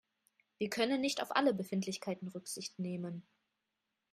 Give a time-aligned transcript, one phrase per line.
[0.57, 3.21] Wir können nicht auf alle Befindlichkeiten Rücksicht nehmen.